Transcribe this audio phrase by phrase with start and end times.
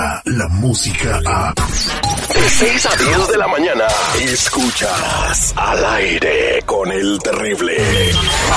[0.00, 1.54] llega la música a...
[2.34, 3.84] De 6 a 10 de la mañana,
[4.20, 7.76] escuchas al aire con el terrible.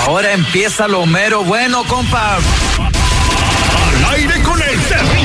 [0.05, 2.37] Ahora empieza lo mero bueno, compa.
[2.37, 5.22] Al aire con el terrible.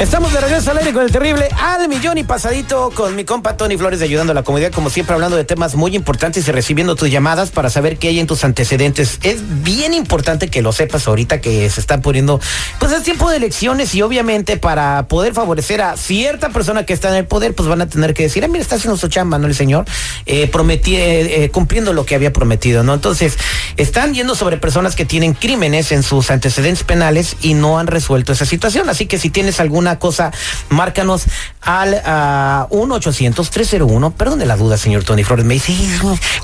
[0.00, 3.58] Estamos de regreso al aire con el terrible al millón y pasadito con mi compa
[3.58, 6.96] Tony Flores Ayudando a la Comunidad, como siempre hablando de temas muy importantes y recibiendo
[6.96, 9.18] tus llamadas para saber qué hay en tus antecedentes.
[9.22, 12.40] Es bien importante que lo sepas ahorita que se están poniendo,
[12.78, 17.10] pues es tiempo de elecciones y obviamente para poder favorecer a cierta persona que está
[17.10, 19.38] en el poder, pues van a tener que decir, ah, mira, está haciendo su chamba,
[19.38, 19.48] ¿no?
[19.48, 19.84] El señor,
[20.24, 22.94] eh, prometí, eh, eh, cumpliendo lo que había prometido, ¿no?
[22.94, 23.36] Entonces,
[23.76, 28.32] están yendo sobre personas que tienen crímenes en sus antecedentes penales y no han resuelto
[28.32, 28.88] esa situación.
[28.88, 30.30] Así que si tienes alguna cosa,
[30.68, 31.24] márcanos
[31.60, 35.74] al uh, 1-800-301, perdón de la duda, señor Tony Flores, me dice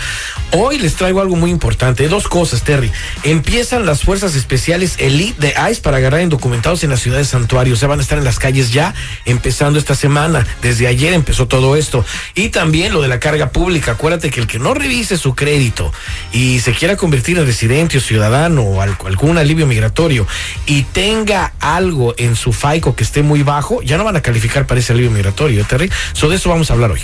[0.51, 2.07] Hoy les traigo algo muy importante.
[2.07, 2.91] Dos cosas, Terry.
[3.23, 7.73] Empiezan las fuerzas especiales Elite de ICE para agarrar indocumentados en la ciudad de Santuario.
[7.73, 8.93] O sea, van a estar en las calles ya
[9.25, 10.45] empezando esta semana.
[10.61, 12.05] Desde ayer empezó todo esto.
[12.35, 13.93] Y también lo de la carga pública.
[13.93, 15.91] Acuérdate que el que no revise su crédito
[16.31, 20.27] y se quiera convertir en residente o ciudadano o algún alivio migratorio
[20.65, 24.67] y tenga algo en su FICO que esté muy bajo, ya no van a calificar
[24.67, 25.91] para ese alivio migratorio, Terry.
[26.13, 27.01] So de eso vamos a hablar hoy.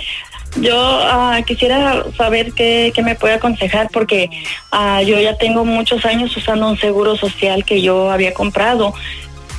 [0.57, 4.31] yo ah, quisiera saber qué, me puede aconsejar porque
[4.71, 8.95] ah, yo ya tengo muchos años usando un seguro social que yo había comprado.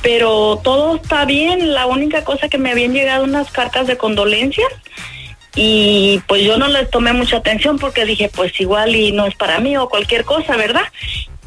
[0.02, 1.74] Pero todo está bien.
[1.74, 4.68] La única cosa que me habían llegado unas cartas de condolencias
[5.54, 9.34] y pues yo no les tomé mucha atención porque dije pues igual y no es
[9.34, 10.84] para mí o cualquier cosa, ¿verdad?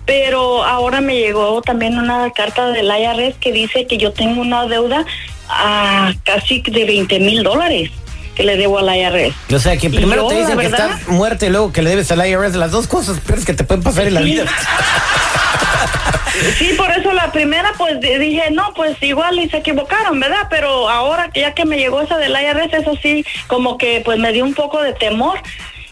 [0.06, 4.66] Pero ahora me llegó también una carta del IRS que dice que yo tengo una
[4.68, 5.06] deuda
[5.48, 7.92] a casi de 20 mil dólares
[8.35, 9.33] que le debo al IRS.
[9.53, 12.12] O sea, que primero yo, te dicen que estás muerta y luego que le debes
[12.12, 14.25] al IRS las dos cosas peores que te pueden pasar en la Sí.
[14.25, 14.45] vida.
[16.57, 20.47] Sí, por eso la primera pues di- dije, no, pues igual y se equivocaron, ¿verdad?
[20.50, 24.18] Pero ahora que ya que me llegó esa del IRS, eso sí, como que pues
[24.19, 25.39] me dio un poco de temor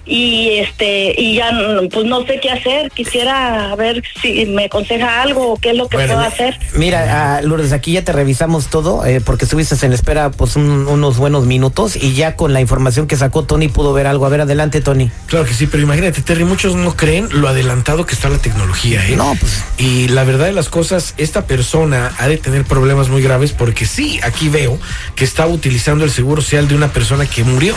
[0.05, 1.51] y este y ya
[1.91, 5.87] pues no sé qué hacer, quisiera ver si me aconseja algo o qué es lo
[5.87, 6.57] que Bueno, puedo hacer.
[6.75, 10.87] Mira, ah, Lourdes, aquí ya te revisamos todo, eh, porque estuviste en espera pues un-
[10.87, 14.25] unos buenos minutos y ya con la información que sacó Tony pudo ver algo.
[14.25, 15.09] A ver, adelante, Tony.
[15.27, 19.05] Claro que sí, pero imagínate, Terry, muchos no creen lo adelantado que está la tecnología,
[19.07, 19.15] ¿eh?
[19.15, 19.63] No, pues.
[19.77, 23.85] Y la verdad de las cosas, esta persona ha de tener problemas muy graves porque
[23.85, 24.79] sí, aquí veo
[25.15, 27.75] que estaba utilizando el seguro social de una persona que murió.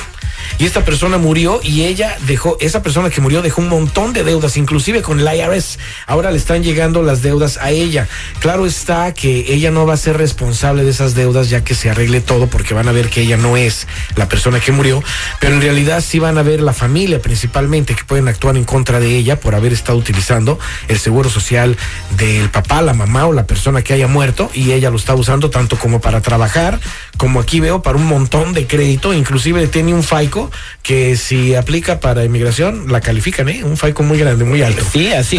[0.58, 4.24] Y esta persona murió y ella dejó, esa persona que murió dejó un montón de
[4.24, 5.78] deudas, inclusive con el IRS.
[6.06, 8.08] Ahora le están llegando las deudas a ella.
[8.40, 11.90] Claro está que ella no va a ser responsable de esas deudas ya que se
[11.90, 13.86] arregle todo porque van a ver que ella no es
[14.16, 15.02] la persona que murió,
[15.40, 19.00] pero en realidad sí van a ver la familia principalmente que pueden actuar en contra
[19.00, 20.58] de ella por haber estado utilizando
[20.88, 21.76] el seguro social
[22.16, 25.50] del papá, la mamá o la persona que haya muerto y ella lo está usando
[25.50, 26.80] tanto como para trabajar,
[27.16, 30.33] como aquí veo para un montón de crédito, inclusive tiene un FICO
[30.82, 33.64] que si aplica para inmigración la califican, ¿eh?
[33.64, 34.84] Un FICO muy grande, muy alto.
[34.92, 35.38] Sí, así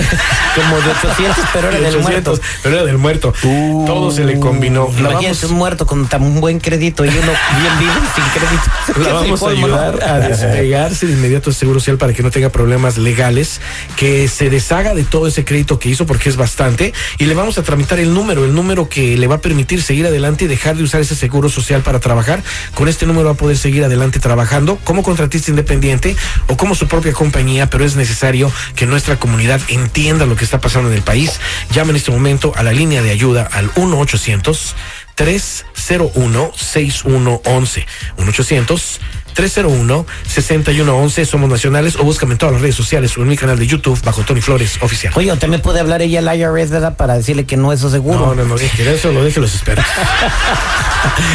[0.56, 2.40] como de 800, pero era del 800, muerto.
[2.64, 3.34] Pero era del muerto.
[3.42, 4.90] Todo se le combinó.
[4.96, 8.72] La Imagínate vamos, un muerto con tan buen crédito y uno bien vivo sin crédito.
[8.98, 12.50] la vamos a ayudar a despegarse de inmediato del seguro social para que no tenga
[12.50, 13.62] problemas legales,
[13.96, 17.58] que se deshaga de todo ese crédito que hizo porque es bastante y le vamos
[17.58, 20.76] a tramitar el número, el número que le va a permitir seguir adelante y dejar
[20.76, 22.44] de usar ese seguro social para trabajar.
[22.74, 26.16] Con este número va a poder seguir adelante trabajando como contratista independiente
[26.48, 30.60] o como su propia compañía, pero es necesario que nuestra comunidad entienda lo que está
[30.60, 31.40] pasando en el país.
[31.72, 34.76] Llama en este momento a la línea de ayuda al 1 800
[35.16, 37.86] 301 6111
[38.18, 39.00] 1 800
[39.36, 43.68] 301-6111, somos nacionales o búscame en todas las redes sociales o en mi canal de
[43.68, 45.14] YouTube bajo Tony Flores Oficial.
[45.16, 46.96] Oye, o también puede hablar ella al IRS, ¿verdad?
[46.96, 48.20] Para decirle que no es su seguro.
[48.20, 49.86] No, no, no, deje eso, lo deje los expertos.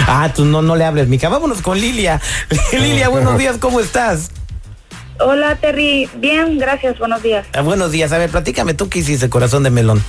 [0.08, 1.28] Ah, tú no, no le hables, Mica.
[1.28, 2.20] Vámonos con Lilia.
[2.72, 4.30] Lilia, buenos días, ¿cómo estás?
[5.20, 6.08] Hola, Terry.
[6.16, 6.98] Bien, gracias.
[6.98, 7.46] Buenos días.
[7.52, 8.10] Ah, buenos días.
[8.10, 10.02] A ver, platícame, ¿tú qué hiciste, corazón de melón?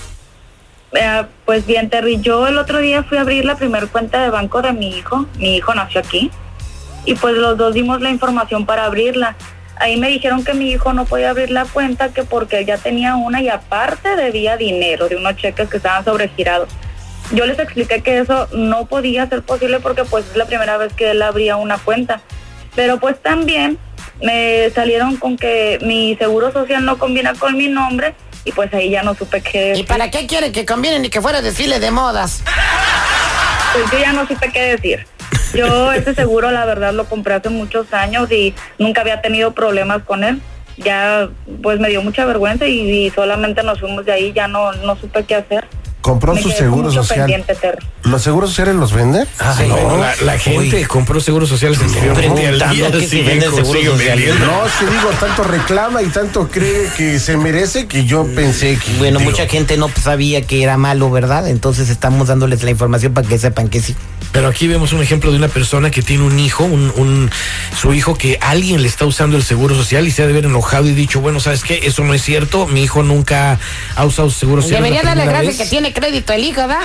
[0.93, 4.29] Eh, pues bien, Terry, yo el otro día fui a abrir la primera cuenta de
[4.29, 5.25] banco de mi hijo.
[5.38, 6.31] Mi hijo nació aquí.
[7.05, 9.36] Y pues los dos dimos la información para abrirla.
[9.77, 13.15] Ahí me dijeron que mi hijo no podía abrir la cuenta que porque ya tenía
[13.15, 16.69] una y aparte debía dinero de unos cheques que estaban sobregirados.
[17.33, 20.93] Yo les expliqué que eso no podía ser posible porque pues es la primera vez
[20.93, 22.21] que él abría una cuenta.
[22.75, 23.79] Pero pues también
[24.21, 28.13] me salieron con que mi seguro social no combina con mi nombre
[28.45, 29.86] y pues ahí ya no supe qué ¿Y decir.
[29.88, 32.43] para qué quiere que conviene ni que fuera desfile de modas?
[33.74, 35.07] Pues yo ya no supe qué decir.
[35.53, 40.03] Yo ese seguro la verdad lo compré hace muchos años y nunca había tenido problemas
[40.03, 40.41] con él.
[40.75, 41.29] Ya
[41.63, 44.98] pues me dio mucha vergüenza y, y solamente nos fuimos de ahí, ya no, no
[44.98, 45.67] supe qué hacer.
[46.01, 47.20] Compró Me su quedé con seguro mucho social.
[47.20, 47.86] pendiente, Terry.
[48.03, 49.27] ¿Los seguros sociales los venden?
[49.38, 50.84] Ay, no, la, la gente Uy.
[50.86, 54.39] compró seguros sociales anteriormente al preguntando día que si venden seguros sociales.
[54.39, 58.93] No, que digo, tanto reclama y tanto cree que se merece que yo pensé que.
[58.98, 61.48] Bueno, digo, mucha gente no sabía que era malo, ¿verdad?
[61.48, 63.96] Entonces estamos dándoles la información para que sepan que sí.
[64.31, 67.29] Pero aquí vemos un ejemplo de una persona que tiene un hijo, un, un-
[67.79, 70.46] su hijo que alguien le está usando el seguro social y se ha de haber
[70.46, 71.81] enojado y dicho, bueno, ¿sabes qué?
[71.84, 73.60] Eso no es cierto, mi hijo nunca
[73.96, 74.81] ha usado su seguro social.
[74.81, 75.65] Debería darle gracias vez".
[75.65, 76.81] que tiene crédito el hijo, ¿verdad?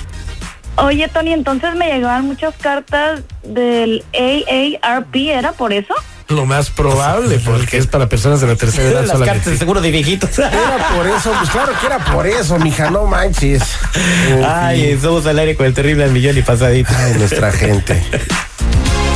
[0.78, 5.94] Oye, Tony, entonces me llegaban muchas cartas del AARP, ¿era por eso?
[6.30, 9.50] Lo más probable, porque es para personas de la tercera edad Las cartas solamente.
[9.52, 10.30] de seguro de viejitos.
[10.40, 13.62] Era por eso, pues claro que era por eso, mija, no manches.
[14.48, 16.90] Ay, somos al aire con el terrible al millón y pasadito.
[16.98, 18.04] Ay, nuestra gente.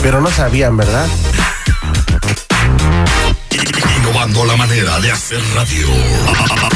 [0.01, 1.07] Pero no sabían, ¿verdad?
[3.99, 5.87] Innovando la manera de hacer radio.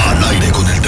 [0.07, 0.80] Al aire con el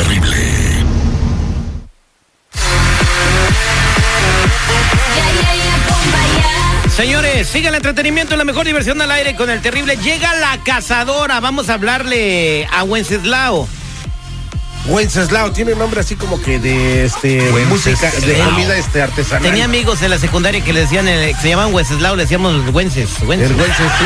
[6.95, 9.97] Señores, siga el entretenimiento la mejor diversión al aire con el terrible.
[9.97, 11.39] Llega la cazadora.
[11.39, 13.67] Vamos a hablarle a Wenceslao.
[14.85, 19.41] Wenceslao tiene nombre así como que de este música, de comida este artesanal.
[19.41, 22.53] Tenía amigos en la secundaria que le decían, eh, que se llamaban Wenceslao, le decíamos
[22.73, 23.09] Wences.
[23.25, 23.51] Wences.
[23.51, 24.05] El Wences, sí.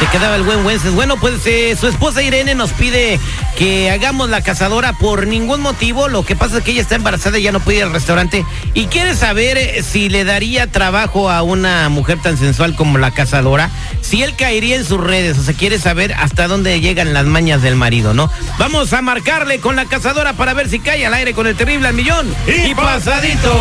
[0.00, 0.92] Se quedaba el buen Wences.
[0.94, 3.20] Bueno, pues eh, su esposa Irene nos pide
[3.56, 6.08] que hagamos la cazadora por ningún motivo.
[6.08, 8.44] Lo que pasa es que ella está embarazada y ya no puede ir al restaurante.
[8.74, 13.12] Y quiere saber eh, si le daría trabajo a una mujer tan sensual como la
[13.12, 13.70] cazadora.
[14.00, 15.38] Si él caería en sus redes.
[15.38, 18.28] O sea, quiere saber hasta dónde llegan las mañas del marido, ¿no?
[18.58, 21.88] Vamos a marcarle con la cazadora para ver si cae al aire con el terrible
[21.88, 22.34] al millón.
[22.46, 23.52] Y, pasadito.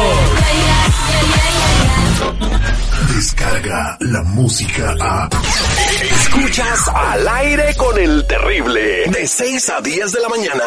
[3.13, 5.29] Descarga la música a.
[6.11, 9.03] Escuchas al aire con el terrible.
[9.07, 10.63] De 6 a 10 de la mañana.